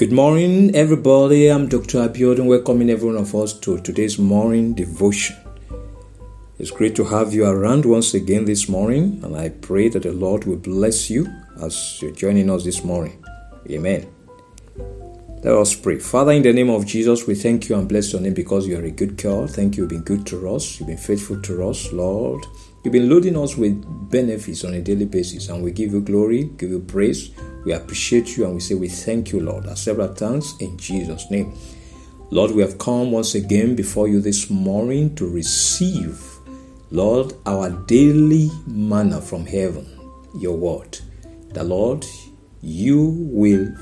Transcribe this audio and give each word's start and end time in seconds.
Good 0.00 0.12
morning, 0.12 0.74
everybody. 0.74 1.48
I'm 1.48 1.68
Dr. 1.68 1.98
Abiodun, 1.98 2.46
welcoming 2.46 2.88
every 2.88 3.08
one 3.08 3.18
of 3.18 3.34
us 3.34 3.52
to 3.60 3.78
today's 3.80 4.18
morning 4.18 4.72
devotion. 4.72 5.36
It's 6.58 6.70
great 6.70 6.96
to 6.96 7.04
have 7.04 7.34
you 7.34 7.44
around 7.44 7.84
once 7.84 8.14
again 8.14 8.46
this 8.46 8.66
morning, 8.66 9.20
and 9.22 9.36
I 9.36 9.50
pray 9.50 9.90
that 9.90 10.04
the 10.04 10.12
Lord 10.12 10.46
will 10.46 10.56
bless 10.56 11.10
you 11.10 11.26
as 11.60 12.00
you're 12.00 12.12
joining 12.12 12.48
us 12.48 12.64
this 12.64 12.82
morning. 12.82 13.22
Amen. 13.70 14.06
Let 15.44 15.52
us 15.52 15.74
pray. 15.74 15.98
Father, 15.98 16.32
in 16.32 16.44
the 16.44 16.54
name 16.54 16.70
of 16.70 16.86
Jesus, 16.86 17.26
we 17.26 17.34
thank 17.34 17.68
you 17.68 17.76
and 17.76 17.86
bless 17.86 18.10
your 18.14 18.22
name 18.22 18.32
because 18.32 18.66
you 18.66 18.78
are 18.78 18.84
a 18.84 18.90
good 18.90 19.18
God. 19.18 19.50
Thank 19.50 19.76
you, 19.76 19.82
you've 19.82 19.90
been 19.90 20.00
good 20.00 20.26
to 20.28 20.48
us, 20.54 20.80
you've 20.80 20.88
been 20.88 20.96
faithful 20.96 21.42
to 21.42 21.68
us, 21.68 21.92
Lord. 21.92 22.46
You've 22.82 22.92
been 22.92 23.10
loading 23.10 23.36
us 23.36 23.56
with 23.58 24.10
benefits 24.10 24.64
on 24.64 24.72
a 24.72 24.80
daily 24.80 25.04
basis, 25.04 25.50
and 25.50 25.62
we 25.62 25.70
give 25.70 25.92
you 25.92 26.00
glory, 26.00 26.44
give 26.44 26.70
you 26.70 26.80
praise. 26.80 27.30
We 27.66 27.72
appreciate 27.72 28.38
you 28.38 28.46
and 28.46 28.54
we 28.54 28.60
say 28.60 28.74
we 28.74 28.88
thank 28.88 29.32
you, 29.32 29.40
Lord, 29.40 29.66
at 29.66 29.76
several 29.76 30.14
times 30.14 30.54
in 30.60 30.78
Jesus' 30.78 31.30
name. 31.30 31.52
Lord, 32.30 32.52
we 32.52 32.62
have 32.62 32.78
come 32.78 33.10
once 33.12 33.34
again 33.34 33.76
before 33.76 34.08
you 34.08 34.22
this 34.22 34.48
morning 34.48 35.14
to 35.16 35.28
receive, 35.28 36.24
Lord, 36.90 37.34
our 37.44 37.68
daily 37.68 38.50
manna 38.66 39.20
from 39.20 39.44
heaven, 39.44 39.86
your 40.38 40.56
word. 40.56 40.98
The 41.50 41.64
Lord, 41.64 42.06
you 42.62 43.14
will 43.30 43.74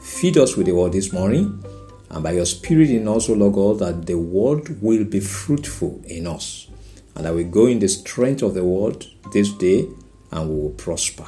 feed 0.00 0.38
us 0.38 0.56
with 0.56 0.64
the 0.64 0.72
word 0.72 0.92
this 0.92 1.12
morning, 1.12 1.62
and 2.08 2.22
by 2.22 2.32
your 2.32 2.46
spirit 2.46 2.88
in 2.88 3.06
us, 3.06 3.28
O 3.28 3.34
Lord 3.34 3.52
God, 3.52 3.78
that 3.80 4.06
the 4.06 4.16
word 4.16 4.80
will 4.80 5.04
be 5.04 5.20
fruitful 5.20 6.00
in 6.06 6.26
us, 6.26 6.68
and 7.14 7.24
that 7.24 7.34
we 7.34 7.44
go 7.44 7.66
in 7.66 7.78
the 7.78 7.88
strength 7.88 8.42
of 8.42 8.54
the 8.54 8.64
word 8.64 9.06
this 9.32 9.52
day 9.52 9.88
and 10.32 10.48
we 10.48 10.60
will 10.60 10.70
prosper. 10.70 11.26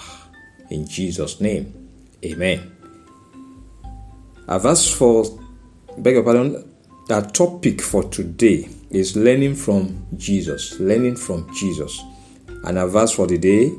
In 0.70 0.86
Jesus' 0.86 1.40
name. 1.40 1.88
Amen. 2.24 2.76
Our 4.48 4.60
verse 4.60 4.92
for, 4.92 5.24
beg 5.98 6.14
your 6.14 6.22
pardon, 6.22 6.68
our 7.10 7.22
topic 7.22 7.80
for 7.80 8.04
today 8.04 8.68
is 8.90 9.16
learning 9.16 9.56
from 9.56 10.06
Jesus. 10.16 10.78
Learning 10.78 11.16
from 11.16 11.52
Jesus. 11.54 12.02
And 12.64 12.78
our 12.78 12.88
verse 12.88 13.12
for 13.12 13.26
the 13.26 13.38
day 13.38 13.72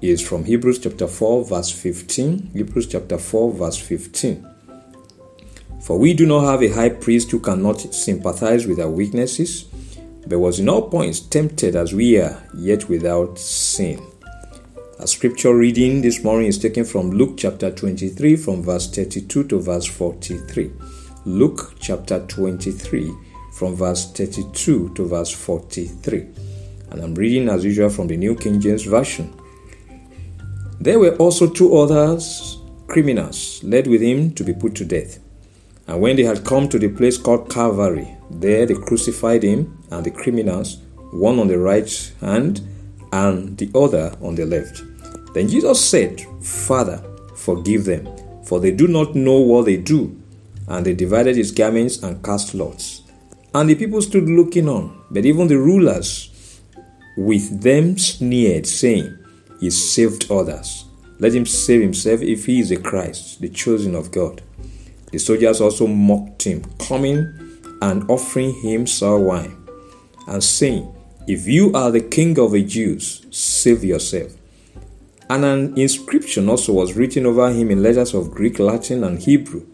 is 0.00 0.26
from 0.26 0.44
Hebrews 0.44 0.80
chapter 0.80 1.06
4, 1.06 1.44
verse 1.44 1.70
15. 1.70 2.50
Hebrews 2.52 2.88
chapter 2.88 3.18
4, 3.18 3.52
verse 3.52 3.78
15. 3.78 4.46
For 5.80 5.98
we 5.98 6.14
do 6.14 6.26
not 6.26 6.44
have 6.44 6.62
a 6.62 6.68
high 6.68 6.88
priest 6.88 7.30
who 7.30 7.38
cannot 7.38 7.80
sympathize 7.94 8.66
with 8.66 8.80
our 8.80 8.90
weaknesses, 8.90 9.66
but 10.26 10.38
was 10.38 10.58
in 10.58 10.68
all 10.68 10.88
points 10.88 11.20
tempted 11.20 11.76
as 11.76 11.94
we 11.94 12.18
are, 12.18 12.42
yet 12.56 12.88
without 12.88 13.38
sin. 13.38 14.04
A 14.98 15.06
scripture 15.06 15.54
reading 15.54 16.00
this 16.00 16.24
morning 16.24 16.48
is 16.48 16.58
taken 16.58 16.84
from 16.84 17.10
Luke 17.10 17.34
chapter 17.36 17.70
23, 17.70 18.34
from 18.36 18.62
verse 18.62 18.90
32 18.90 19.44
to 19.44 19.60
verse 19.60 19.86
43. 19.86 20.72
Luke 21.26 21.74
chapter 21.78 22.26
23, 22.26 23.12
from 23.52 23.76
verse 23.76 24.10
32 24.12 24.94
to 24.94 25.06
verse 25.06 25.30
43. 25.30 26.26
And 26.90 27.02
I'm 27.02 27.14
reading 27.14 27.48
as 27.48 27.64
usual 27.64 27.90
from 27.90 28.06
the 28.08 28.16
New 28.16 28.34
King 28.34 28.60
James 28.60 28.84
Version. 28.84 29.32
There 30.80 30.98
were 30.98 31.16
also 31.16 31.48
two 31.48 31.76
others, 31.76 32.58
criminals, 32.86 33.62
led 33.62 33.86
with 33.86 34.00
him 34.02 34.32
to 34.34 34.44
be 34.44 34.54
put 34.54 34.74
to 34.76 34.84
death. 34.84 35.18
And 35.86 36.00
when 36.00 36.16
they 36.16 36.24
had 36.24 36.44
come 36.44 36.68
to 36.70 36.78
the 36.78 36.88
place 36.88 37.16
called 37.16 37.50
Calvary, 37.50 38.16
there 38.30 38.66
they 38.66 38.74
crucified 38.74 39.42
him 39.42 39.75
and 39.90 40.04
the 40.04 40.10
criminals, 40.10 40.78
one 41.12 41.38
on 41.38 41.48
the 41.48 41.58
right 41.58 42.12
hand 42.20 42.60
and 43.12 43.56
the 43.58 43.70
other 43.74 44.16
on 44.20 44.34
the 44.34 44.46
left. 44.46 44.82
Then 45.34 45.48
Jesus 45.48 45.84
said, 45.84 46.20
Father, 46.42 47.02
forgive 47.36 47.84
them, 47.84 48.08
for 48.44 48.60
they 48.60 48.70
do 48.70 48.88
not 48.88 49.14
know 49.14 49.38
what 49.38 49.66
they 49.66 49.76
do. 49.76 50.20
And 50.68 50.84
they 50.84 50.94
divided 50.94 51.36
his 51.36 51.52
garments 51.52 52.02
and 52.02 52.24
cast 52.24 52.54
lots. 52.54 53.02
And 53.54 53.70
the 53.70 53.74
people 53.74 54.02
stood 54.02 54.28
looking 54.28 54.68
on, 54.68 55.04
but 55.10 55.24
even 55.24 55.46
the 55.46 55.58
rulers 55.58 56.60
with 57.16 57.62
them 57.62 57.96
sneered, 57.96 58.66
saying, 58.66 59.16
He 59.60 59.70
saved 59.70 60.30
others. 60.30 60.84
Let 61.18 61.34
him 61.34 61.46
save 61.46 61.80
himself 61.80 62.20
if 62.20 62.44
he 62.44 62.60
is 62.60 62.68
the 62.68 62.76
Christ, 62.76 63.40
the 63.40 63.48
chosen 63.48 63.94
of 63.94 64.10
God. 64.10 64.42
The 65.12 65.18
soldiers 65.18 65.60
also 65.60 65.86
mocked 65.86 66.42
him, 66.42 66.64
coming 66.78 67.32
and 67.80 68.10
offering 68.10 68.52
him 68.60 68.86
sour 68.86 69.18
wine, 69.18 69.56
and 70.26 70.42
saying, 70.42 70.92
if 71.26 71.48
you 71.48 71.72
are 71.72 71.90
the 71.90 72.00
king 72.00 72.38
of 72.38 72.52
the 72.52 72.62
Jews, 72.62 73.26
save 73.30 73.82
yourself. 73.82 74.32
And 75.28 75.44
an 75.44 75.76
inscription 75.76 76.48
also 76.48 76.72
was 76.72 76.94
written 76.94 77.26
over 77.26 77.50
him 77.50 77.72
in 77.72 77.82
letters 77.82 78.14
of 78.14 78.30
Greek, 78.30 78.60
Latin, 78.60 79.02
and 79.02 79.18
Hebrew 79.18 79.66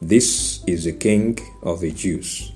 This 0.00 0.64
is 0.66 0.84
the 0.84 0.92
king 0.92 1.38
of 1.62 1.80
the 1.80 1.90
Jews. 1.90 2.52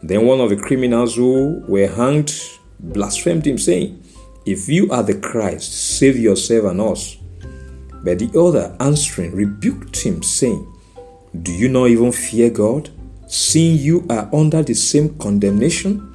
Then 0.00 0.26
one 0.26 0.40
of 0.40 0.50
the 0.50 0.56
criminals 0.56 1.16
who 1.16 1.64
were 1.66 1.88
hanged 1.88 2.32
blasphemed 2.78 3.48
him, 3.48 3.58
saying, 3.58 4.00
If 4.46 4.68
you 4.68 4.88
are 4.92 5.02
the 5.02 5.18
Christ, 5.18 5.72
save 5.98 6.16
yourself 6.16 6.66
and 6.66 6.80
us. 6.80 7.16
But 8.04 8.20
the 8.20 8.30
other, 8.38 8.76
answering, 8.78 9.34
rebuked 9.34 9.96
him, 9.96 10.22
saying, 10.22 10.72
Do 11.42 11.50
you 11.50 11.68
not 11.68 11.86
even 11.86 12.12
fear 12.12 12.50
God, 12.50 12.90
seeing 13.26 13.76
you 13.76 14.06
are 14.08 14.28
under 14.32 14.62
the 14.62 14.74
same 14.74 15.18
condemnation? 15.18 16.13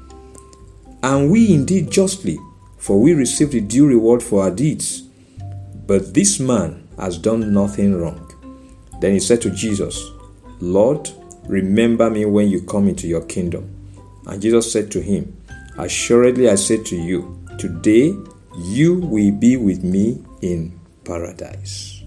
And 1.02 1.32
we 1.32 1.54
indeed 1.54 1.92
justly, 1.92 2.38
for 2.78 3.00
we 3.00 3.14
receive 3.14 3.52
the 3.52 3.62
due 3.62 3.88
reward 3.88 4.22
for 4.22 4.44
our 4.44 4.52
deeds. 4.52 5.02
But 5.88 6.14
this 6.14 6.40
man 6.40 6.88
has 6.98 7.18
done 7.18 7.54
nothing 7.54 8.00
wrong. 8.00 8.26
Then 9.00 9.14
he 9.14 9.20
said 9.20 9.42
to 9.42 9.50
Jesus, 9.50 10.12
Lord, 10.60 11.10
remember 11.46 12.10
me 12.10 12.26
when 12.26 12.50
you 12.50 12.62
come 12.62 12.88
into 12.88 13.08
your 13.08 13.24
kingdom. 13.26 13.76
And 14.28 14.42
Jesus 14.42 14.72
said 14.72 14.92
to 14.92 15.02
him, 15.02 15.36
Assuredly 15.78 16.50
I 16.50 16.56
say 16.56 16.84
to 16.84 16.96
you, 16.96 17.44
today 17.58 18.14
you 18.58 18.96
will 18.96 19.32
be 19.32 19.56
with 19.56 19.84
me 19.84 20.24
in 20.42 20.80
paradise. 21.06 22.04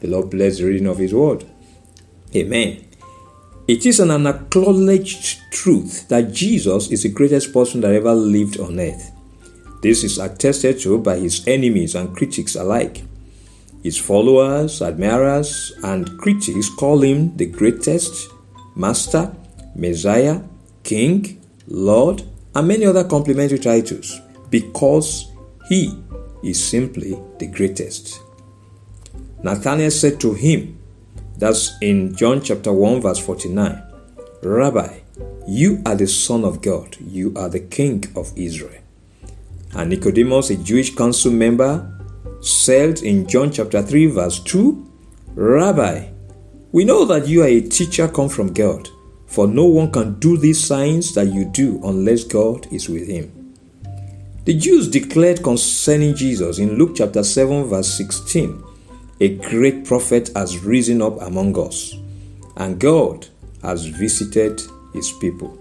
The 0.00 0.08
Lord 0.08 0.30
bless 0.30 0.58
the 0.58 0.64
reading 0.64 0.86
of 0.86 0.96
his 0.98 1.12
word. 1.12 1.44
Amen. 2.34 2.89
It 3.70 3.86
is 3.86 4.00
an 4.00 4.10
unacknowledged 4.10 5.52
truth 5.52 6.08
that 6.08 6.32
Jesus 6.32 6.90
is 6.90 7.04
the 7.04 7.08
greatest 7.08 7.52
person 7.52 7.80
that 7.82 7.94
ever 7.94 8.12
lived 8.12 8.58
on 8.58 8.80
earth. 8.80 9.12
This 9.80 10.02
is 10.02 10.18
attested 10.18 10.80
to 10.80 10.98
by 10.98 11.18
his 11.20 11.46
enemies 11.46 11.94
and 11.94 12.16
critics 12.16 12.56
alike. 12.56 13.04
His 13.84 13.96
followers, 13.96 14.82
admirers, 14.82 15.70
and 15.84 16.18
critics 16.18 16.68
call 16.68 17.00
him 17.00 17.36
the 17.36 17.46
greatest, 17.46 18.32
Master, 18.74 19.32
Messiah, 19.76 20.42
King, 20.82 21.40
Lord, 21.68 22.24
and 22.56 22.66
many 22.66 22.86
other 22.86 23.04
complimentary 23.04 23.60
titles 23.60 24.20
because 24.50 25.30
he 25.68 25.96
is 26.42 26.60
simply 26.60 27.16
the 27.38 27.46
greatest. 27.46 28.20
Nathanael 29.44 29.92
said 29.92 30.18
to 30.22 30.34
him, 30.34 30.79
that's 31.40 31.72
in 31.80 32.14
John 32.14 32.42
chapter 32.42 32.70
1, 32.70 33.00
verse 33.00 33.18
49. 33.18 33.82
Rabbi, 34.42 34.98
you 35.48 35.82
are 35.86 35.96
the 35.96 36.06
Son 36.06 36.44
of 36.44 36.60
God, 36.60 36.98
you 37.00 37.32
are 37.34 37.48
the 37.48 37.60
King 37.60 38.04
of 38.14 38.30
Israel. 38.36 38.82
And 39.74 39.88
Nicodemus, 39.88 40.50
a 40.50 40.56
Jewish 40.56 40.94
council 40.94 41.32
member, 41.32 41.90
said 42.42 43.00
in 43.00 43.26
John 43.26 43.50
chapter 43.50 43.80
3, 43.80 44.06
verse 44.06 44.40
2 44.40 44.86
Rabbi, 45.34 46.08
we 46.72 46.84
know 46.84 47.06
that 47.06 47.26
you 47.26 47.42
are 47.42 47.46
a 47.46 47.62
teacher 47.62 48.06
come 48.06 48.28
from 48.28 48.52
God, 48.52 48.88
for 49.26 49.48
no 49.48 49.64
one 49.64 49.90
can 49.90 50.18
do 50.18 50.36
these 50.36 50.62
signs 50.62 51.14
that 51.14 51.32
you 51.32 51.46
do 51.46 51.80
unless 51.84 52.22
God 52.22 52.70
is 52.70 52.88
with 52.88 53.08
him. 53.08 53.54
The 54.44 54.54
Jews 54.54 54.88
declared 54.88 55.42
concerning 55.42 56.14
Jesus 56.14 56.58
in 56.58 56.76
Luke 56.76 56.96
chapter 56.96 57.22
7, 57.22 57.64
verse 57.64 57.88
16 57.94 58.64
a 59.20 59.36
great 59.36 59.84
prophet 59.84 60.30
has 60.34 60.58
risen 60.64 61.02
up 61.02 61.20
among 61.20 61.58
us, 61.58 61.94
and 62.56 62.80
God 62.80 63.26
has 63.62 63.84
visited 63.86 64.62
his 64.94 65.12
people. 65.12 65.56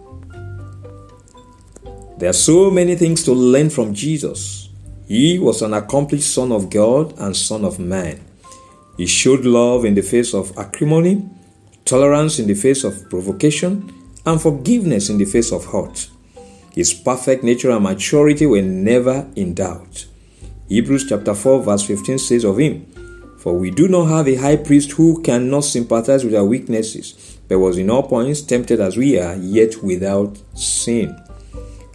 There 2.18 2.30
are 2.30 2.34
so 2.34 2.72
many 2.72 2.96
things 2.96 3.24
to 3.24 3.34
learn 3.34 3.70
from 3.70 3.94
Jesus. 3.94 4.70
He 5.08 5.40
was 5.40 5.62
an 5.62 5.74
accomplished 5.74 6.34
Son 6.34 6.52
of 6.52 6.70
God 6.70 7.18
and 7.20 7.36
Son 7.36 7.66
of 7.66 7.80
Man. 7.80 8.24
He 8.98 9.06
showed 9.06 9.46
love 9.46 9.86
in 9.86 9.96
the 9.96 10.02
face 10.02 10.34
of 10.34 10.58
acrimony, 10.58 11.28
tolerance 11.86 12.40
in 12.40 12.48
the 12.48 12.54
face 12.54 12.84
of 12.84 13.10
provocation, 13.10 13.94
and 14.26 14.42
forgiveness 14.42 15.10
in 15.10 15.18
the 15.18 15.26
face 15.26 15.52
of 15.52 15.66
hurt. 15.66 16.10
His 16.76 16.94
perfect 16.94 17.44
nature 17.44 17.72
and 17.72 17.84
maturity 17.84 18.46
were 18.46 18.62
never 18.62 19.28
in 19.36 19.54
doubt. 19.54 20.06
Hebrews 20.68 21.08
chapter 21.10 21.34
4 21.34 21.64
verse 21.64 21.86
15 21.86 22.20
says 22.20 22.44
of 22.44 22.58
him, 22.60 22.86
for 23.40 23.54
we 23.54 23.72
do 23.72 23.88
not 23.88 24.06
have 24.10 24.28
a 24.28 24.36
high 24.36 24.58
priest 24.58 24.92
who 24.92 25.22
cannot 25.22 25.64
sympathize 25.64 26.26
with 26.26 26.36
our 26.36 26.44
weaknesses, 26.44 27.40
but 27.48 27.58
was 27.58 27.78
in 27.78 27.90
all 27.90 28.04
points 28.04 28.42
tempted 28.42 28.82
as 28.82 28.98
we 28.98 29.18
are, 29.18 29.36
yet 29.38 29.82
without 29.82 30.38
sin. 30.56 31.18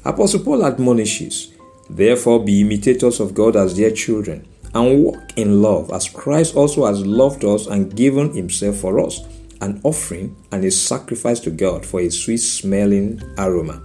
Apostle 0.07 0.41
Paul 0.41 0.65
admonishes, 0.65 1.53
Therefore 1.91 2.43
be 2.43 2.63
imitators 2.63 3.21
of 3.21 3.35
God 3.35 3.57
as 3.57 3.75
dear 3.75 3.91
children, 3.91 4.49
and 4.75 5.05
walk 5.05 5.21
in 5.37 5.61
love, 5.61 5.91
as 5.93 6.09
Christ 6.09 6.57
also 6.57 6.87
has 6.87 7.05
loved 7.05 7.45
us 7.45 7.67
and 7.67 7.95
given 7.95 8.33
himself 8.33 8.77
for 8.77 8.99
us, 8.99 9.21
an 9.61 9.83
offering 9.85 10.35
and 10.51 10.65
a 10.65 10.71
sacrifice 10.71 11.41
to 11.41 11.51
God 11.51 11.85
for 11.85 12.01
a 12.01 12.11
sweet 12.11 12.39
smelling 12.39 13.21
aroma. 13.37 13.83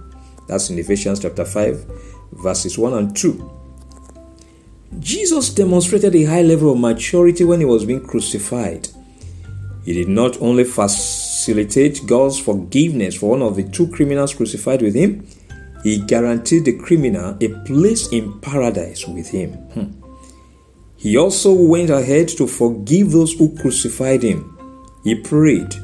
That's 0.48 0.70
in 0.70 0.78
Ephesians 0.78 1.20
chapter 1.20 1.44
5, 1.44 1.86
verses 2.32 2.78
1 2.78 2.94
and 2.94 3.14
2. 3.14 3.59
Jesus 4.98 5.54
demonstrated 5.54 6.14
a 6.14 6.24
high 6.24 6.42
level 6.42 6.72
of 6.72 6.80
maturity 6.80 7.44
when 7.44 7.60
he 7.60 7.66
was 7.66 7.84
being 7.84 8.04
crucified. 8.04 8.88
He 9.84 9.94
did 9.94 10.08
not 10.08 10.40
only 10.42 10.64
facilitate 10.64 12.06
God's 12.06 12.38
forgiveness 12.38 13.16
for 13.16 13.30
one 13.30 13.42
of 13.42 13.56
the 13.56 13.62
two 13.62 13.88
criminals 13.88 14.34
crucified 14.34 14.82
with 14.82 14.94
him, 14.94 15.26
he 15.82 15.98
guaranteed 16.00 16.64
the 16.64 16.76
criminal 16.76 17.36
a 17.40 17.48
place 17.64 18.08
in 18.12 18.40
paradise 18.40 19.06
with 19.06 19.28
him. 19.28 19.52
Hmm. 19.52 20.00
He 20.96 21.16
also 21.16 21.52
went 21.54 21.88
ahead 21.88 22.28
to 22.28 22.46
forgive 22.46 23.12
those 23.12 23.32
who 23.32 23.56
crucified 23.56 24.22
him. 24.22 24.58
He 25.02 25.14
prayed, 25.14 25.74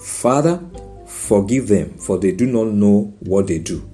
Father, 0.00 0.64
forgive 1.06 1.68
them, 1.68 1.98
for 1.98 2.18
they 2.18 2.32
do 2.32 2.46
not 2.46 2.68
know 2.68 3.14
what 3.20 3.46
they 3.46 3.58
do. 3.58 3.86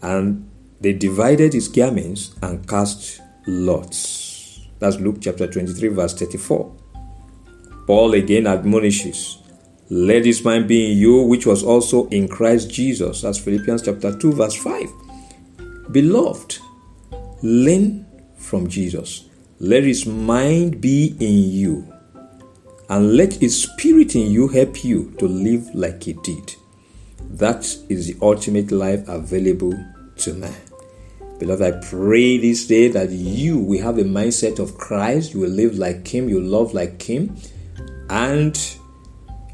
And 0.00 0.48
they 0.80 0.92
divided 0.92 1.52
his 1.52 1.68
garments 1.68 2.34
and 2.42 2.66
cast 2.68 3.20
lots. 3.46 4.60
That's 4.78 4.96
Luke 4.98 5.16
chapter 5.20 5.46
23, 5.46 5.88
verse 5.88 6.14
34. 6.14 6.74
Paul 7.86 8.14
again 8.14 8.46
admonishes, 8.46 9.38
Let 9.88 10.22
this 10.22 10.44
mind 10.44 10.68
be 10.68 10.92
in 10.92 10.98
you, 10.98 11.22
which 11.22 11.46
was 11.46 11.64
also 11.64 12.06
in 12.08 12.28
Christ 12.28 12.70
Jesus. 12.70 13.22
That's 13.22 13.38
Philippians 13.38 13.82
chapter 13.82 14.16
2, 14.16 14.32
verse 14.32 14.54
5. 14.54 14.88
Beloved, 15.90 16.58
learn 17.42 18.06
from 18.36 18.68
Jesus. 18.68 19.24
Let 19.58 19.82
his 19.82 20.06
mind 20.06 20.80
be 20.80 21.16
in 21.18 21.50
you, 21.50 21.92
and 22.88 23.16
let 23.16 23.32
his 23.32 23.62
spirit 23.62 24.14
in 24.14 24.30
you 24.30 24.46
help 24.46 24.84
you 24.84 25.12
to 25.18 25.26
live 25.26 25.74
like 25.74 26.04
he 26.04 26.12
did. 26.12 26.54
That 27.30 27.64
is 27.88 28.06
the 28.06 28.16
ultimate 28.22 28.70
life 28.70 29.08
available 29.08 29.74
to 30.18 30.34
man. 30.34 30.67
Beloved, 31.38 31.62
I 31.62 31.86
pray 31.88 32.38
this 32.38 32.66
day 32.66 32.88
that 32.88 33.10
you 33.10 33.58
will 33.58 33.82
have 33.82 33.98
a 33.98 34.04
mindset 34.04 34.58
of 34.58 34.76
Christ. 34.76 35.34
You 35.34 35.40
will 35.40 35.50
live 35.50 35.78
like 35.78 36.06
Him. 36.06 36.28
You 36.28 36.40
love 36.40 36.74
like 36.74 37.00
Him. 37.00 37.36
And 38.10 38.58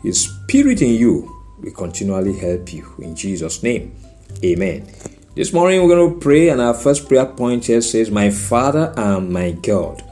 His 0.02 0.22
Spirit 0.22 0.81
in 0.81 0.94
you 0.94 1.31
will 1.60 1.72
continually 1.72 2.38
help 2.38 2.72
you. 2.72 2.90
In 2.98 3.14
Jesus' 3.14 3.62
name, 3.62 3.94
Amen. 4.42 4.86
This 5.34 5.52
morning 5.52 5.82
we're 5.82 5.96
going 5.96 6.14
to 6.14 6.20
pray, 6.20 6.48
and 6.48 6.60
our 6.60 6.75
first 6.75 7.08
prayer 7.08 7.26
point 7.26 7.66
here 7.66 7.81
says, 7.81 8.10
My 8.10 8.30
Father 8.30 8.92
and 8.96 9.30
my 9.30 9.50
God. 9.50 10.02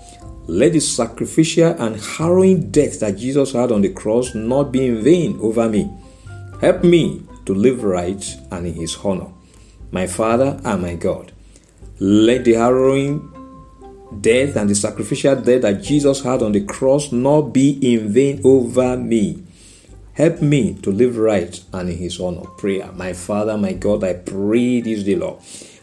Let 0.47 0.73
the 0.73 0.81
sacrificial 0.81 1.71
and 1.81 2.01
harrowing 2.01 2.71
death 2.71 3.01
that 3.01 3.17
Jesus 3.17 3.53
had 3.53 3.71
on 3.71 3.83
the 3.83 3.91
cross 3.91 4.35
not 4.35 4.73
be 4.73 4.87
in 4.87 5.03
vain 5.03 5.39
over 5.41 5.69
me. 5.69 5.91
Help 6.61 6.83
me 6.83 7.23
to 7.47 7.55
live 7.55 7.85
right 7.85 8.25
and 8.51 8.67
in 8.67 8.75
His 8.75 8.97
honor. 8.97 9.33
My 9.91 10.07
Father 10.07 10.61
and 10.65 10.83
my 10.83 10.95
God. 10.95 11.32
Let 12.05 12.45
the 12.45 12.55
harrowing 12.55 13.31
death 14.21 14.57
and 14.57 14.69
the 14.69 14.75
sacrificial 14.75 15.37
death 15.37 15.63
that 15.63 15.85
Jesus 15.85 16.21
had 16.25 16.43
on 16.43 16.51
the 16.51 16.65
cross 16.65 17.13
not 17.13 17.53
be 17.53 17.79
in 17.81 18.13
vain 18.13 18.41
over 18.43 18.97
me. 18.97 19.45
Help 20.15 20.43
me 20.43 20.75
to 20.83 20.91
live 20.91 21.17
right 21.17 21.63
and 21.73 21.89
in 21.89 21.97
His 21.97 22.19
honor. 22.19 22.43
Prayer. 22.59 22.91
My 22.91 23.13
Father, 23.13 23.57
my 23.57 23.75
God, 23.75 24.03
I 24.03 24.15
pray 24.15 24.81
this 24.81 25.05
day, 25.05 25.15
Lord 25.15 25.39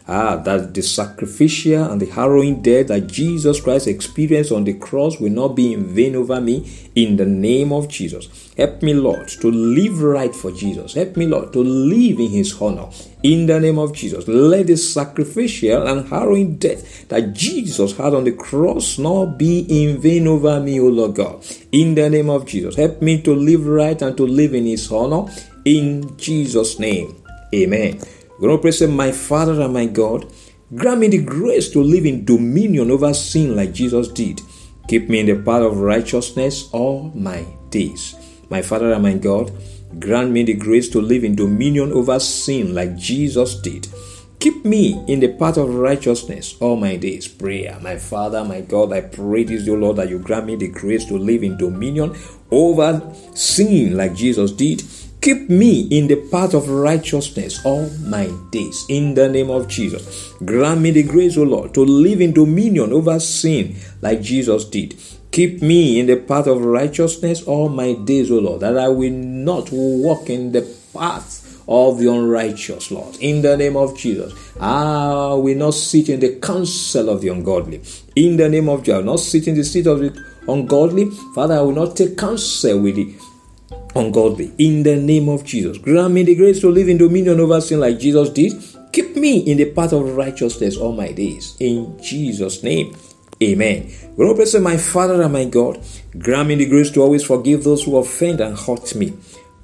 Ah, 0.08 0.36
that 0.36 0.74
the 0.74 0.82
sacrificial 0.82 1.84
and 1.84 2.00
the 2.00 2.06
harrowing 2.06 2.62
death 2.62 2.88
that 2.88 3.06
Jesus 3.06 3.60
Christ 3.60 3.86
experienced 3.86 4.50
on 4.50 4.64
the 4.64 4.74
cross 4.74 5.20
will 5.20 5.30
not 5.30 5.54
be 5.54 5.72
in 5.72 5.84
vain 5.84 6.16
over 6.16 6.40
me 6.40 6.90
in 6.94 7.16
the 7.16 7.26
name 7.26 7.72
of 7.72 7.88
Jesus. 7.88 8.52
Help 8.56 8.82
me, 8.82 8.94
Lord, 8.94 9.28
to 9.28 9.50
live 9.50 10.02
right 10.02 10.34
for 10.34 10.50
Jesus. 10.50 10.94
Help 10.94 11.16
me, 11.16 11.26
Lord, 11.26 11.52
to 11.52 11.62
live 11.62 12.18
in 12.18 12.30
His 12.30 12.60
honor 12.60 12.88
in 13.22 13.46
the 13.46 13.60
name 13.60 13.78
of 13.78 13.92
Jesus. 13.94 14.26
Let 14.26 14.66
the 14.66 14.76
sacrificial 14.76 15.86
and 15.86 16.08
harrowing 16.08 16.56
death 16.56 17.08
that 17.08 17.32
Jesus 17.32 17.96
had 17.96 18.14
on 18.14 18.24
the 18.24 18.32
cross 18.32 18.98
not 18.98 19.38
be 19.38 19.60
in 19.68 20.00
vain 20.00 20.26
over 20.26 20.60
me, 20.60 20.80
O 20.80 20.86
Lord 20.88 21.14
God. 21.14 21.44
In 21.72 21.94
the 21.94 22.08
name 22.10 22.30
of 22.30 22.46
Jesus. 22.46 22.76
Help 22.76 23.02
me 23.02 23.22
to 23.22 23.34
live 23.34 23.66
right 23.66 24.00
and 24.02 24.16
to 24.16 24.26
live 24.26 24.54
in 24.54 24.66
His 24.66 24.90
honor 24.90 25.30
in 25.64 26.16
Jesus' 26.16 26.78
name. 26.78 27.22
Amen. 27.54 28.00
We're 28.40 28.48
going 28.48 28.58
to 28.58 28.62
pray, 28.62 28.70
say, 28.70 28.86
My 28.86 29.12
Father 29.12 29.60
and 29.60 29.74
my 29.74 29.84
God, 29.84 30.32
grant 30.74 31.00
me 31.00 31.08
the 31.08 31.22
grace 31.22 31.70
to 31.72 31.82
live 31.82 32.06
in 32.06 32.24
dominion 32.24 32.90
over 32.90 33.12
sin 33.12 33.54
like 33.54 33.74
Jesus 33.74 34.08
did. 34.08 34.40
Keep 34.88 35.10
me 35.10 35.20
in 35.20 35.26
the 35.26 35.42
path 35.42 35.62
of 35.62 35.78
righteousness 35.78 36.70
all 36.72 37.12
my 37.14 37.44
days. 37.68 38.14
My 38.48 38.62
Father 38.62 38.94
and 38.94 39.02
my 39.02 39.12
God, 39.12 39.52
grant 39.98 40.30
me 40.30 40.42
the 40.42 40.54
grace 40.54 40.88
to 40.88 41.02
live 41.02 41.22
in 41.22 41.36
dominion 41.36 41.92
over 41.92 42.18
sin 42.18 42.74
like 42.74 42.96
Jesus 42.96 43.56
did. 43.56 43.86
Keep 44.38 44.64
me 44.64 45.04
in 45.06 45.20
the 45.20 45.34
path 45.34 45.58
of 45.58 45.74
righteousness 45.74 46.56
all 46.60 46.76
my 46.76 46.96
days. 46.96 47.28
Prayer. 47.28 47.78
My 47.82 47.98
Father, 47.98 48.42
my 48.42 48.62
God, 48.62 48.90
I 48.90 49.02
pray 49.02 49.44
this, 49.44 49.68
O 49.68 49.74
Lord, 49.74 49.96
that 49.96 50.08
you 50.08 50.18
grant 50.18 50.46
me 50.46 50.56
the 50.56 50.68
grace 50.68 51.04
to 51.06 51.18
live 51.18 51.42
in 51.42 51.58
dominion 51.58 52.16
over 52.50 53.02
sin 53.34 53.98
like 53.98 54.14
Jesus 54.14 54.50
did. 54.52 54.82
Keep 55.20 55.50
me 55.50 55.82
in 55.90 56.08
the 56.08 56.16
path 56.16 56.54
of 56.54 56.70
righteousness 56.70 57.60
all 57.66 57.90
my 58.06 58.32
days. 58.50 58.86
In 58.88 59.12
the 59.12 59.28
name 59.28 59.50
of 59.50 59.68
Jesus. 59.68 60.32
Grant 60.42 60.80
me 60.80 60.92
the 60.92 61.02
grace, 61.02 61.36
O 61.36 61.42
Lord, 61.42 61.74
to 61.74 61.84
live 61.84 62.22
in 62.22 62.32
dominion 62.32 62.90
over 62.94 63.20
sin 63.20 63.76
like 64.00 64.22
Jesus 64.22 64.64
did. 64.64 64.96
Keep 65.30 65.60
me 65.60 66.00
in 66.00 66.06
the 66.06 66.16
path 66.16 66.46
of 66.46 66.64
righteousness 66.64 67.42
all 67.42 67.68
my 67.68 67.92
days, 67.92 68.30
O 68.30 68.38
Lord, 68.38 68.60
that 68.60 68.78
I 68.78 68.88
will 68.88 69.12
not 69.12 69.70
walk 69.70 70.30
in 70.30 70.52
the 70.52 70.62
path 70.94 71.62
of 71.68 71.98
the 71.98 72.10
unrighteous, 72.10 72.90
Lord. 72.90 73.16
In 73.16 73.42
the 73.42 73.58
name 73.58 73.76
of 73.76 73.98
Jesus. 73.98 74.32
I 74.58 75.34
will 75.34 75.56
not 75.56 75.74
sit 75.74 76.08
in 76.08 76.20
the 76.20 76.36
counsel 76.36 77.10
of 77.10 77.20
the 77.20 77.28
ungodly. 77.28 77.82
In 78.16 78.38
the 78.38 78.48
name 78.48 78.70
of 78.70 78.84
Jesus. 78.84 78.94
I 78.94 78.98
will 78.98 79.12
not 79.12 79.20
sit 79.20 79.48
in 79.48 79.54
the 79.54 79.64
seat 79.64 79.86
of 79.86 80.00
the 80.00 80.18
ungodly. 80.48 81.10
Father, 81.34 81.58
I 81.58 81.60
will 81.60 81.72
not 81.72 81.94
take 81.94 82.16
counsel 82.16 82.80
with 82.80 82.96
the 82.96 83.14
ungodly. 83.94 84.52
In 84.58 84.82
the 84.82 84.96
name 84.96 85.28
of 85.28 85.44
Jesus, 85.44 85.78
grant 85.78 86.14
me 86.14 86.22
the 86.22 86.34
grace 86.34 86.60
to 86.60 86.70
live 86.70 86.88
in 86.88 86.98
dominion 86.98 87.40
over 87.40 87.60
sin 87.60 87.80
like 87.80 87.98
Jesus 87.98 88.30
did. 88.30 88.52
Keep 88.92 89.16
me 89.16 89.38
in 89.38 89.58
the 89.58 89.70
path 89.72 89.92
of 89.92 90.16
righteousness 90.16 90.76
all 90.76 90.92
my 90.92 91.12
days. 91.12 91.56
In 91.60 92.00
Jesus' 92.02 92.62
name, 92.62 92.96
amen. 93.42 93.90
To 94.16 94.46
say, 94.46 94.58
My 94.58 94.76
Father 94.76 95.22
and 95.22 95.32
my 95.32 95.44
God, 95.44 95.80
grant 96.18 96.48
me 96.48 96.56
the 96.56 96.66
grace 96.66 96.90
to 96.92 97.02
always 97.02 97.24
forgive 97.24 97.64
those 97.64 97.84
who 97.84 97.96
offend 97.96 98.40
and 98.40 98.58
hurt 98.58 98.94
me. 98.94 99.14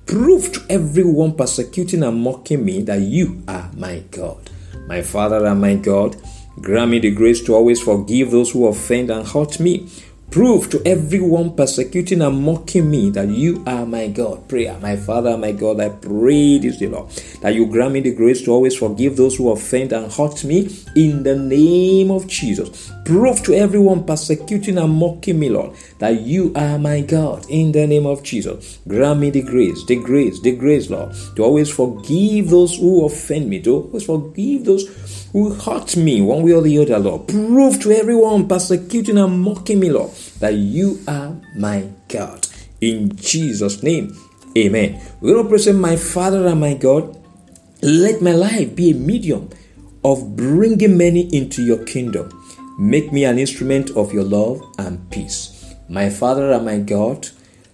Prove 0.07 0.53
to 0.53 0.65
everyone 0.71 1.35
persecuting 1.35 2.05
and 2.05 2.23
mocking 2.23 2.65
me 2.65 2.83
that 2.83 3.01
you 3.01 3.43
are 3.49 3.69
my 3.77 4.05
God. 4.13 4.51
My 4.87 5.03
Father 5.03 5.45
and 5.45 5.61
my 5.61 5.75
God, 5.75 6.17
grant 6.61 6.93
me 6.93 7.01
the 7.01 7.11
grace 7.11 7.43
to 7.43 7.55
always 7.55 7.83
forgive 7.83 8.31
those 8.31 8.53
who 8.53 8.69
offend 8.69 9.11
and 9.11 9.27
hurt 9.27 9.59
me. 9.59 9.91
Prove 10.31 10.69
to 10.69 10.83
everyone 10.85 11.55
persecuting 11.57 12.21
and 12.21 12.43
mocking 12.43 12.91
me 12.91 13.11
that 13.11 13.29
you 13.29 13.63
are 13.67 13.87
my 13.87 14.09
God. 14.09 14.47
Prayer, 14.49 14.77
my 14.83 14.97
Father, 14.97 15.39
my 15.39 15.53
God, 15.53 15.81
I 15.81 15.89
pray 15.89 16.59
this, 16.59 16.81
Lord, 16.83 17.09
that 17.41 17.55
you 17.55 17.67
grant 17.67 17.95
me 17.95 18.01
the 18.01 18.15
grace 18.15 18.43
to 18.43 18.51
always 18.51 18.77
forgive 18.77 19.17
those 19.17 19.37
who 19.37 19.51
offend 19.51 19.93
and 19.93 20.13
hurt 20.13 20.45
me 20.45 20.69
in 20.95 21.23
the 21.23 21.37
name 21.37 22.11
of 22.11 22.27
Jesus. 22.27 22.93
Prove 23.05 23.43
to 23.45 23.55
everyone 23.55 24.05
persecuting 24.05 24.79
and 24.79 24.93
mocking 24.93 25.39
me, 25.39 25.49
Lord, 25.49 25.75
that 26.01 26.21
you 26.21 26.53
are 26.57 26.79
my 26.79 27.01
God 27.01 27.47
in 27.49 27.73
the 27.73 27.87
name 27.87 28.05
of 28.05 28.23
Jesus. 28.23 28.81
Grant 28.87 29.21
me 29.21 29.31
the 29.31 29.43
grace, 29.43 29.87
the 29.87 29.97
grace, 29.97 30.41
the 30.41 30.55
grace, 30.55 30.91
Lord, 30.91 31.15
to 31.37 31.45
always 31.45 31.71
forgive 31.71 32.51
those 32.51 32.77
who 32.77 33.07
offend 33.07 33.49
me, 33.49 33.63
to 33.63 33.77
always 33.77 34.05
forgive 34.05 34.65
those 34.65 35.26
who 35.37 35.53
hurt 35.53 35.99
me 35.99 36.23
one 36.23 36.43
way 36.43 36.53
or 36.53 36.63
the 36.63 36.79
other, 36.79 36.99
Lord. 36.99 37.29
Prove 37.29 37.79
to 37.83 37.91
everyone 37.93 38.49
persecuting 38.49 39.19
and 39.19 39.39
mocking 39.43 39.79
me, 39.79 39.91
Lord, 39.91 40.11
that 40.41 40.55
you 40.55 40.99
are 41.07 41.37
my 41.55 41.87
God. 42.09 42.49
In 42.81 43.15
Jesus' 43.17 43.83
name, 43.83 44.17
amen. 44.57 44.99
We're 45.21 45.43
going 45.43 45.59
to 45.59 45.73
my 45.75 45.97
Father 45.97 46.47
and 46.47 46.59
my 46.59 46.73
God. 46.73 47.23
Let 47.83 48.23
my 48.23 48.33
life 48.33 48.75
be 48.75 48.93
a 48.93 48.95
medium 48.95 49.51
of 50.03 50.37
bringing 50.37 50.97
many 50.97 51.29
into 51.37 51.63
your 51.63 51.85
kingdom. 51.85 52.31
Make 52.79 53.13
me 53.13 53.27
an 53.27 53.39
instrument 53.39 53.91
of 53.91 54.15
your 54.15 54.25
love 54.25 54.63
and 54.79 55.11
peace. 55.11 55.75
My 55.91 56.09
Father 56.09 56.51
and 56.51 56.65
my 56.65 56.79
God, 56.79 57.29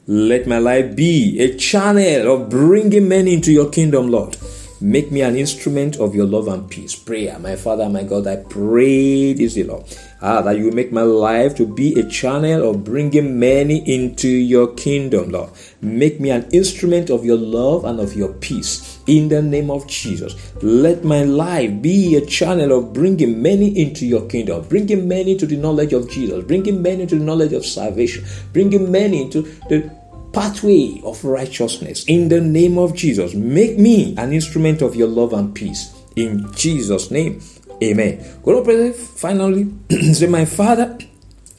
let 0.08 0.48
my 0.48 0.58
life 0.58 0.96
be 0.96 1.38
a 1.38 1.56
channel 1.56 2.34
of 2.34 2.50
bringing 2.50 3.06
many 3.06 3.34
into 3.34 3.52
your 3.52 3.70
kingdom, 3.70 4.10
Lord. 4.10 4.36
Make 4.82 5.12
me 5.12 5.22
an 5.22 5.36
instrument 5.36 5.98
of 5.98 6.12
your 6.12 6.26
love 6.26 6.48
and 6.48 6.68
peace. 6.68 6.96
Prayer. 6.96 7.38
My 7.38 7.54
Father, 7.54 7.88
my 7.88 8.02
God, 8.02 8.26
I 8.26 8.34
pray 8.34 9.32
this, 9.32 9.56
Lord. 9.56 9.84
Ah, 10.20 10.42
that 10.42 10.58
you 10.58 10.72
make 10.72 10.90
my 10.90 11.02
life 11.02 11.54
to 11.56 11.66
be 11.66 11.98
a 12.00 12.08
channel 12.08 12.68
of 12.68 12.82
bringing 12.82 13.38
many 13.38 13.78
into 13.88 14.26
your 14.26 14.74
kingdom, 14.74 15.30
Lord. 15.30 15.50
Make 15.80 16.18
me 16.18 16.30
an 16.30 16.48
instrument 16.50 17.10
of 17.10 17.24
your 17.24 17.36
love 17.36 17.84
and 17.84 18.00
of 18.00 18.14
your 18.14 18.32
peace. 18.34 18.98
In 19.06 19.28
the 19.28 19.40
name 19.40 19.70
of 19.70 19.86
Jesus, 19.86 20.34
let 20.62 21.04
my 21.04 21.22
life 21.22 21.80
be 21.80 22.16
a 22.16 22.26
channel 22.26 22.76
of 22.76 22.92
bringing 22.92 23.40
many 23.40 23.78
into 23.80 24.04
your 24.04 24.26
kingdom, 24.26 24.66
bringing 24.68 25.06
many 25.06 25.36
to 25.36 25.46
the 25.46 25.56
knowledge 25.56 25.92
of 25.92 26.10
Jesus, 26.10 26.44
bringing 26.44 26.82
many 26.82 27.06
to 27.06 27.16
the 27.16 27.24
knowledge 27.24 27.52
of 27.52 27.64
salvation, 27.64 28.24
bringing 28.52 28.90
many 28.90 29.22
into 29.22 29.42
the 29.68 30.01
pathway 30.32 31.00
of 31.04 31.24
righteousness. 31.24 32.04
In 32.06 32.28
the 32.28 32.40
name 32.40 32.78
of 32.78 32.94
Jesus, 32.94 33.34
make 33.34 33.78
me 33.78 34.16
an 34.16 34.32
instrument 34.32 34.82
of 34.82 34.96
your 34.96 35.08
love 35.08 35.32
and 35.32 35.54
peace. 35.54 35.94
In 36.16 36.52
Jesus' 36.54 37.10
name, 37.10 37.40
amen. 37.82 38.40
Go 38.42 38.56
to 38.56 38.62
pray 38.62 38.92
finally. 38.92 39.72
Say, 40.12 40.26
My 40.26 40.44
Father 40.44 40.98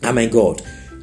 and 0.02 0.16
my 0.16 0.26
God, 0.26 0.62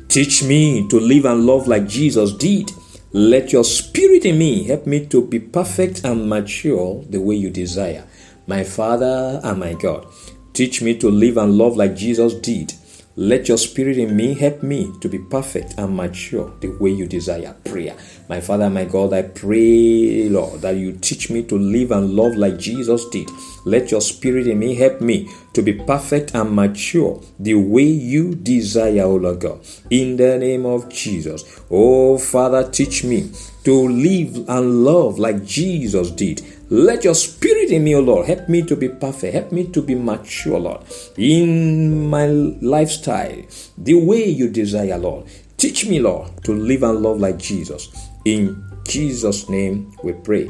teach 0.08 0.42
me 0.42 0.86
to 0.88 1.00
live 1.00 1.24
and 1.24 1.46
love 1.46 1.66
like 1.66 1.86
Jesus 1.86 2.32
did. 2.32 2.70
Let 3.12 3.52
your 3.52 3.64
spirit 3.64 4.24
in 4.24 4.38
me 4.38 4.64
help 4.64 4.86
me 4.86 5.06
to 5.06 5.26
be 5.26 5.40
perfect 5.40 6.04
and 6.04 6.28
mature 6.28 7.02
the 7.08 7.20
way 7.20 7.34
you 7.34 7.50
desire. 7.50 8.06
My 8.46 8.62
Father 8.62 9.40
and 9.42 9.58
my 9.58 9.74
God, 9.74 10.06
teach 10.52 10.80
me 10.82 10.96
to 10.98 11.10
live 11.10 11.36
and 11.36 11.56
love 11.58 11.76
like 11.76 11.96
Jesus 11.96 12.34
did. 12.34 12.72
Let 13.20 13.48
your 13.48 13.58
spirit 13.58 13.98
in 13.98 14.16
me 14.16 14.32
help 14.32 14.62
me 14.62 14.94
to 15.02 15.06
be 15.06 15.18
perfect 15.18 15.74
and 15.76 15.94
mature 15.94 16.54
the 16.60 16.68
way 16.68 16.88
you 16.88 17.06
desire. 17.06 17.54
Prayer. 17.66 17.94
My 18.30 18.40
Father, 18.40 18.70
my 18.70 18.86
God, 18.86 19.12
I 19.12 19.20
pray, 19.20 20.30
Lord, 20.30 20.62
that 20.62 20.76
you 20.76 20.92
teach 20.92 21.28
me 21.28 21.42
to 21.42 21.58
live 21.58 21.90
and 21.90 22.14
love 22.14 22.36
like 22.36 22.58
Jesus 22.58 23.06
did. 23.10 23.28
Let 23.66 23.90
your 23.90 24.00
spirit 24.00 24.46
in 24.46 24.58
me 24.58 24.74
help 24.74 25.02
me 25.02 25.28
to 25.52 25.60
be 25.60 25.74
perfect 25.74 26.34
and 26.34 26.56
mature 26.56 27.20
the 27.38 27.56
way 27.56 27.82
you 27.82 28.34
desire, 28.34 29.02
O 29.02 29.16
Lord 29.16 29.40
God. 29.40 29.60
In 29.90 30.16
the 30.16 30.38
name 30.38 30.64
of 30.64 30.88
Jesus. 30.88 31.60
Oh, 31.70 32.16
Father, 32.16 32.70
teach 32.70 33.04
me 33.04 33.30
to 33.64 33.86
live 33.86 34.48
and 34.48 34.82
love 34.82 35.18
like 35.18 35.44
Jesus 35.44 36.10
did. 36.10 36.40
Let 36.72 37.02
your 37.02 37.16
spirit 37.16 37.72
in 37.72 37.82
me, 37.82 37.96
O 37.96 38.00
Lord, 38.00 38.26
help 38.26 38.48
me 38.48 38.62
to 38.62 38.76
be 38.76 38.88
perfect, 38.88 39.34
help 39.34 39.50
me 39.50 39.66
to 39.72 39.82
be 39.82 39.96
mature, 39.96 40.60
Lord, 40.60 40.82
in 41.16 42.08
my 42.08 42.26
lifestyle, 42.26 43.42
the 43.76 43.94
way 43.94 44.26
you 44.26 44.48
desire, 44.48 44.96
Lord. 44.96 45.26
Teach 45.56 45.88
me, 45.88 45.98
Lord, 45.98 46.30
to 46.44 46.54
live 46.54 46.84
and 46.84 47.02
love 47.02 47.18
like 47.18 47.38
Jesus. 47.38 47.90
In 48.24 48.64
Jesus' 48.86 49.48
name 49.48 49.92
we 50.04 50.12
pray. 50.12 50.48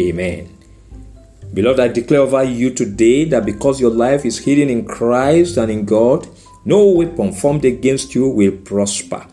Amen. 0.00 0.58
Beloved, 1.54 1.78
I 1.78 1.88
declare 1.88 2.22
over 2.22 2.42
you 2.42 2.74
today 2.74 3.24
that 3.26 3.46
because 3.46 3.80
your 3.80 3.90
life 3.90 4.24
is 4.24 4.40
hidden 4.40 4.68
in 4.68 4.84
Christ 4.84 5.58
and 5.58 5.70
in 5.70 5.84
God, 5.84 6.26
no 6.64 6.88
weapon 6.88 7.32
formed 7.32 7.64
against 7.64 8.16
you 8.16 8.28
will 8.28 8.56
prosper. 8.64 9.24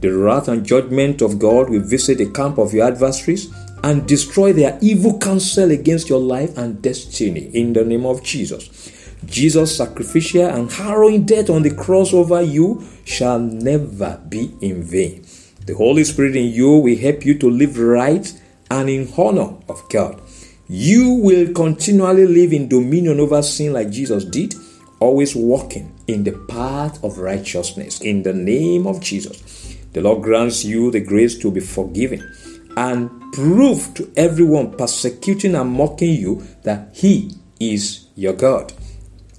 The 0.00 0.08
wrath 0.08 0.48
and 0.48 0.66
judgment 0.66 1.22
of 1.22 1.38
God 1.38 1.70
will 1.70 1.82
visit 1.82 2.18
the 2.18 2.30
camp 2.30 2.58
of 2.58 2.72
your 2.74 2.88
adversaries 2.88 3.54
and 3.82 4.06
destroy 4.06 4.52
their 4.52 4.78
evil 4.80 5.18
counsel 5.18 5.70
against 5.70 6.08
your 6.08 6.20
life 6.20 6.56
and 6.56 6.80
destiny 6.82 7.50
in 7.52 7.72
the 7.72 7.84
name 7.84 8.06
of 8.06 8.22
Jesus. 8.22 8.90
Jesus' 9.24 9.76
sacrificial 9.76 10.46
and 10.46 10.70
harrowing 10.70 11.24
death 11.24 11.50
on 11.50 11.62
the 11.62 11.74
cross 11.74 12.12
over 12.12 12.42
you 12.42 12.84
shall 13.04 13.38
never 13.38 14.20
be 14.28 14.52
in 14.60 14.82
vain. 14.82 15.24
The 15.66 15.74
Holy 15.74 16.04
Spirit 16.04 16.36
in 16.36 16.52
you 16.52 16.78
will 16.78 16.98
help 16.98 17.24
you 17.24 17.38
to 17.38 17.50
live 17.50 17.78
right 17.78 18.32
and 18.70 18.90
in 18.90 19.12
honor 19.16 19.54
of 19.68 19.88
God. 19.90 20.20
You 20.68 21.10
will 21.10 21.52
continually 21.52 22.26
live 22.26 22.52
in 22.52 22.68
dominion 22.68 23.20
over 23.20 23.42
sin 23.42 23.72
like 23.72 23.90
Jesus 23.90 24.24
did, 24.24 24.54
always 24.98 25.36
walking 25.36 25.94
in 26.06 26.24
the 26.24 26.32
path 26.48 27.02
of 27.04 27.18
righteousness 27.18 28.00
in 28.00 28.22
the 28.22 28.32
name 28.32 28.86
of 28.86 29.00
Jesus. 29.00 29.76
The 29.92 30.00
Lord 30.00 30.22
grants 30.22 30.64
you 30.64 30.90
the 30.90 31.00
grace 31.00 31.38
to 31.40 31.50
be 31.50 31.60
forgiven 31.60 32.22
and 32.76 33.10
prove 33.32 33.94
to 33.94 34.10
everyone 34.16 34.76
persecuting 34.76 35.54
and 35.54 35.70
mocking 35.70 36.14
you 36.14 36.42
that 36.62 36.90
He 36.94 37.32
is 37.60 38.06
your 38.14 38.32
God. 38.32 38.72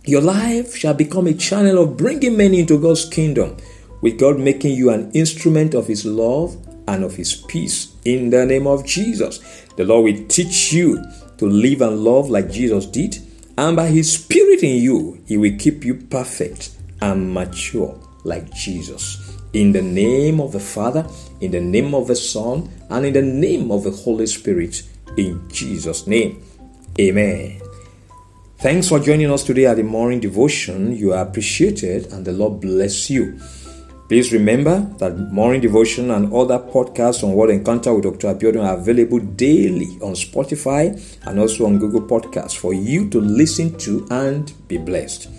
Your 0.06 0.22
life 0.22 0.75
shall 0.75 0.94
become 0.94 1.28
a 1.28 1.34
channel 1.34 1.82
of 1.82 1.96
bringing 1.98 2.38
many 2.38 2.60
into 2.60 2.80
God's 2.80 3.06
kingdom, 3.06 3.58
with 4.02 4.20
God 4.20 4.38
making 4.38 4.75
you 4.75 4.90
an 4.90 5.12
instrument 5.12 5.74
of 5.74 5.88
His 5.88 6.06
love 6.06 6.58
and 6.88 7.04
of 7.04 7.16
His 7.16 7.34
peace. 7.34 7.96
In 8.04 8.30
the 8.30 8.46
name 8.46 8.68
of 8.68 8.86
Jesus, 8.86 9.40
the 9.78 9.86
Lord 9.86 10.04
will 10.04 10.28
teach 10.28 10.74
you 10.74 11.04
to 11.38 11.46
live 11.46 11.82
and 11.82 12.00
love 12.00 12.30
like 12.30 12.52
Jesus 12.52 12.86
did, 12.86 13.18
and 13.58 13.75
by 13.75 13.88
His 13.88 14.12
Spirit 14.12 14.63
in 14.63 14.82
you, 14.82 15.24
He 15.25 15.38
will 15.38 15.58
keep 15.58 15.86
you 15.86 15.96
perfect 15.96 16.72
and 17.02 17.34
mature 17.34 17.98
like 18.24 18.52
Jesus. 18.54 19.33
In 19.53 19.72
the 19.72 19.83
name 19.83 20.41
of 20.41 20.51
the 20.51 20.60
Father, 20.60 21.07
in 21.39 21.51
the 21.51 21.62
name 21.62 21.93
of 21.93 22.07
the 22.07 22.15
Son, 22.15 22.69
and 22.89 23.05
in 23.05 23.13
the 23.13 23.22
name 23.22 23.69
of 23.69 23.83
the 23.83 23.91
Holy 23.91 24.25
Spirit, 24.25 24.81
in 25.15 25.48
Jesus' 25.48 26.07
name. 26.07 26.43
Amen. 27.00 27.62
Thanks 28.57 28.89
for 28.89 29.00
joining 29.00 29.29
us 29.29 29.43
today 29.43 29.67
at 29.67 29.77
the 29.77 29.83
morning 29.83 30.19
devotion. 30.19 30.95
You 30.95 31.13
are 31.13 31.22
appreciated, 31.22 32.12
and 32.12 32.25
the 32.25 32.31
Lord 32.31 32.62
bless 32.62 33.12
you. 33.12 33.39
Please 34.10 34.33
remember 34.33 34.79
that 34.98 35.31
morning 35.31 35.62
devotion 35.62 36.10
and 36.10 36.33
other 36.33 36.57
podcasts 36.57 37.24
on 37.24 37.33
Word 37.33 37.51
Encounter 37.51 37.93
with 37.93 38.05
Dr. 38.05 38.33
Abiodun 38.33 38.65
are 38.65 38.77
available 38.77 39.19
daily 39.19 39.98
on 40.01 40.13
Spotify 40.13 41.00
and 41.27 41.39
also 41.39 41.67
on 41.67 41.77
Google 41.77 42.01
Podcasts 42.01 42.57
for 42.57 42.74
you 42.74 43.10
to 43.10 43.22
listen 43.22 43.77
to 43.79 44.07
and 44.10 44.51
be 44.67 44.77
blessed. 44.77 45.29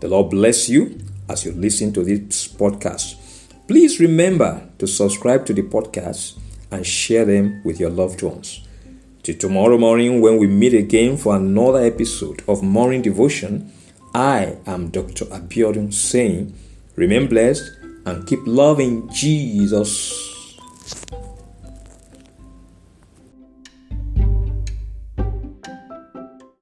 The 0.00 0.08
Lord 0.08 0.30
bless 0.30 0.68
you 0.68 1.00
as 1.28 1.44
you 1.44 1.52
listen 1.52 1.92
to 1.92 2.04
this 2.04 2.48
podcast. 2.48 3.16
Please 3.68 3.98
remember 4.00 4.68
to 4.78 4.86
subscribe 4.86 5.44
to 5.46 5.52
the 5.52 5.62
podcast 5.62 6.38
and 6.70 6.86
share 6.86 7.24
them 7.24 7.62
with 7.64 7.80
your 7.80 7.90
loved 7.90 8.22
ones. 8.22 8.66
Till 9.22 9.36
tomorrow 9.36 9.76
morning, 9.76 10.20
when 10.20 10.38
we 10.38 10.46
meet 10.46 10.74
again 10.74 11.16
for 11.16 11.34
another 11.34 11.80
episode 11.80 12.42
of 12.46 12.62
Morning 12.62 13.02
Devotion, 13.02 13.72
I 14.14 14.56
am 14.66 14.90
Dr. 14.90 15.24
Abiodun 15.26 15.92
saying, 15.92 16.54
Remain 16.94 17.26
blessed 17.26 17.70
and 18.06 18.26
keep 18.26 18.40
loving 18.46 19.10
Jesus. 19.12 20.56